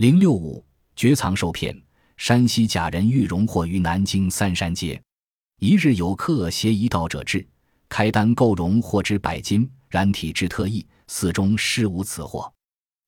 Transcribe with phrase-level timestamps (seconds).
[0.00, 0.64] 零六五
[0.96, 1.78] 绝藏受骗，
[2.16, 4.98] 山西假人欲荣获于南京三山街。
[5.58, 7.46] 一日有客携一道者至，
[7.86, 12.50] 开单购荣获之百金，然体质特异，寺中实无此货，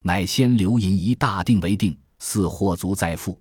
[0.04, 3.40] 乃先留银一大锭为定，似货足再付。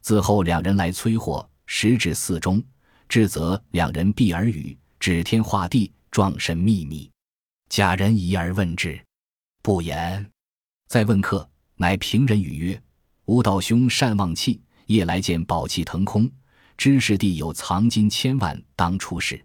[0.00, 2.64] 自后两人来催货，时至寺中，
[3.10, 7.10] 至则两人避而语，指天画地，状神秘密。
[7.68, 8.98] 假人疑而问之，
[9.62, 10.26] 不言。
[10.88, 12.82] 再问客，乃平人语曰。
[13.26, 16.30] 吾道兄善忘气，夜来见宝器腾空，
[16.76, 19.44] 知是地有藏金千万，当出世。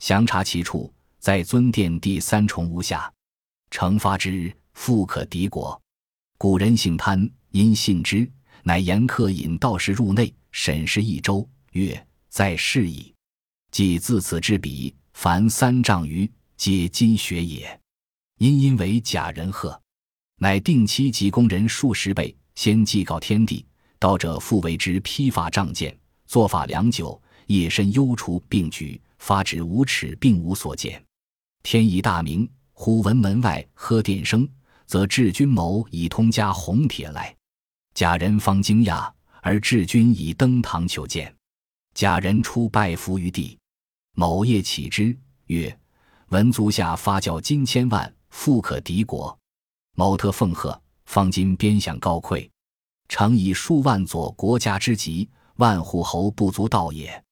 [0.00, 3.12] 详查其处，在尊殿第三重屋下。
[3.70, 5.80] 惩发之，富可敌国。
[6.36, 8.28] 古人姓潘，因信之，
[8.64, 13.14] 乃严客引道士入内审视一周，曰：“在世矣。”
[13.70, 17.80] 即自此之笔，凡三丈余，皆金学也。
[18.38, 19.80] 因因为假人鹤，
[20.38, 22.36] 乃定期及工人数十倍。
[22.54, 23.64] 先祭告天地，
[23.98, 31.02] 道者复为之披发仗剑，做法良久，夜深幽除并举，发指无耻，并无所见。
[31.62, 34.48] 天已大明，忽闻门外喝殿声，
[34.86, 37.34] 则智君谋已通家红帖来。
[37.94, 39.10] 贾人方惊讶，
[39.40, 41.34] 而智君已登堂求见。
[41.94, 43.58] 贾人出拜伏于地。
[44.14, 45.78] 某夜起之，曰
[46.28, 49.36] ：“闻足下发教金千万，富可敌国。”
[49.96, 50.78] 某特奉贺。
[51.04, 52.48] 方今边饷高馈，
[53.08, 57.22] 常以数万佐国家之急，万户侯不足道也。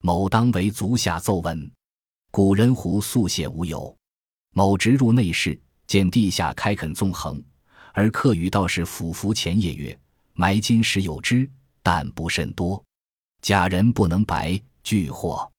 [0.00, 1.70] 某当为足下奏闻。
[2.30, 3.96] 古人胡素写无有。
[4.52, 7.42] 某直入内室，见地下开垦纵横，
[7.92, 9.98] 而客与道士俯伏前夜曰
[10.34, 11.50] ：“埋金石有之，
[11.82, 12.82] 但不甚多。
[13.42, 15.50] 假人不能白拒货，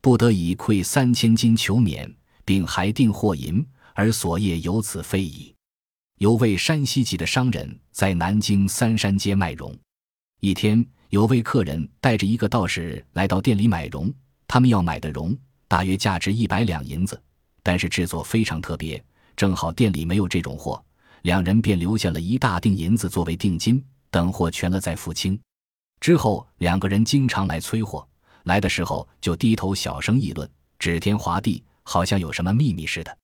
[0.00, 2.12] 不得已馈三千金求免，
[2.44, 5.52] 并还定货银，而所业由此非矣。”
[6.18, 9.76] 有位山西籍的商人，在南京三山街卖绒。
[10.40, 14.10] 一天，有位客人带着一个道士来到店里买绒。
[14.48, 15.36] 他们要买的绒
[15.68, 17.20] 大约价值一百两银子，
[17.62, 19.02] 但是制作非常特别，
[19.36, 20.82] 正好店里没有这种货。
[21.20, 25.38] 两人便留下了一大锭银子作为定金，等货全了再付清。
[26.00, 28.08] 之后，两个人经常来催货，
[28.44, 33.14] 来的时候就低头小声议论，指天划地，好像有什么秘密似的。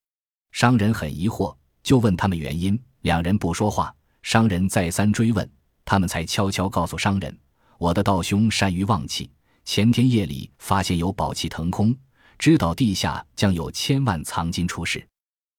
[0.51, 1.57] 商人很疑惑。
[1.83, 3.95] 就问他们原因，两人不说话。
[4.23, 5.49] 商人再三追问，
[5.85, 7.37] 他们才悄悄告诉商人
[7.77, 9.29] ：“我的道兄善于望气，
[9.65, 11.93] 前天夜里发现有宝器腾空，
[12.39, 15.05] 知道地下将有千万藏金出世。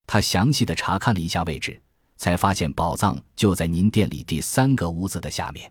[0.08, 1.82] 他详细的查看了一下位置，
[2.16, 5.70] 才发现宝藏就在您店里第三个屋子的下面。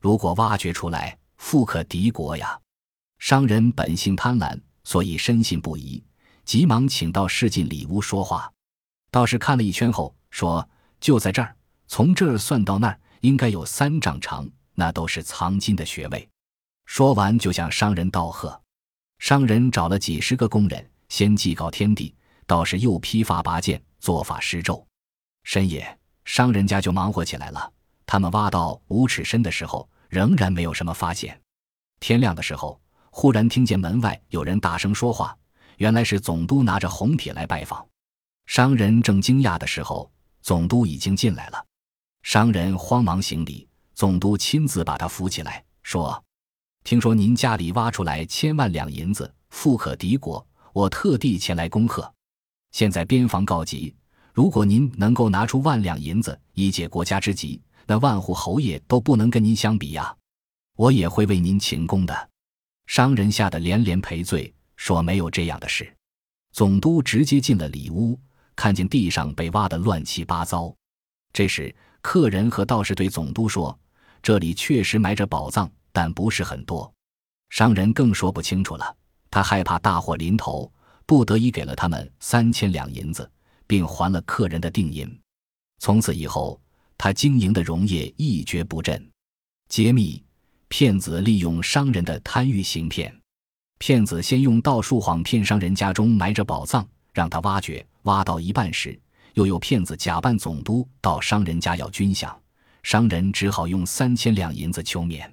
[0.00, 2.58] 如果挖掘出来，富可敌国呀！”
[3.20, 6.02] 商人本性贪婪，所以深信不疑，
[6.46, 8.50] 急忙请到市进里屋说话。
[9.12, 10.66] 道士看了一圈后说
[10.98, 11.54] ：“就在这儿，
[11.86, 16.26] 从这儿算到那儿，应该有三丈长，那都是藏金的穴位。”
[16.86, 18.58] 说完就向商人道贺。
[19.18, 22.14] 商人找了几十个工人，先祭告天地，
[22.46, 24.84] 道士又披发拔剑，做法施咒。
[25.44, 27.70] 深夜，商人家就忙活起来了。
[28.06, 31.38] 他们挖到五尺深的时候，仍然没有什么发现。
[32.00, 32.80] 天亮的时候，
[33.10, 35.36] 忽然听见门外有人大声说话，
[35.76, 37.86] 原来是总督拿着红帖来拜访。
[38.46, 40.10] 商人正惊讶的时候，
[40.42, 41.66] 总督已经进来了。
[42.22, 46.22] 商人慌忙行礼，总督亲自把他扶起来，说
[46.84, 52.12] ：“听说您家里挖出来千万两银子，富可敌国，我特地前来恭贺。
[52.72, 53.94] 现在边防告急，
[54.32, 60.14] 如果您能够拿出万两银子以解国家之急，那万户侯爷都不能跟您相比呀！
[60.76, 62.30] 我也会为您请功的。”
[62.86, 65.92] 商人吓得连连赔罪，说没有这样的事。
[66.52, 68.18] 总督直接进了里屋。
[68.62, 70.72] 看见地上被挖得乱七八糟，
[71.32, 73.76] 这时客人和道士对总督说
[74.22, 76.88] ：“这里确实埋着宝藏，但不是很多。”
[77.50, 78.96] 商人更说不清楚了，
[79.32, 80.72] 他害怕大祸临头，
[81.06, 83.28] 不得已给了他们三千两银子，
[83.66, 85.12] 并还了客人的定银。
[85.80, 86.62] 从此以后，
[86.96, 89.10] 他经营的溶业一蹶不振。
[89.70, 90.22] 揭秘：
[90.68, 93.12] 骗子利用商人的贪欲行骗。
[93.80, 97.86] 骗子先用道术谎骗商人家中埋着宝藏，让他挖掘。
[98.02, 98.98] 挖到一半时，
[99.34, 102.34] 又有骗子假扮总督到商人家要军饷，
[102.82, 105.32] 商人只好用三千两银子求免。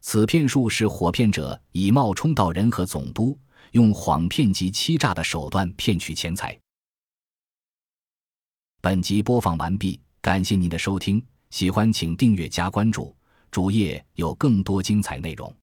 [0.00, 3.38] 此骗术是火骗者以冒充道人和总督，
[3.72, 6.58] 用谎骗及欺诈的手段骗取钱财。
[8.80, 13.14] 本集播放完毕，感谢您的收听，喜欢请订阅加关注，
[13.50, 15.54] 主页有更多精彩内容。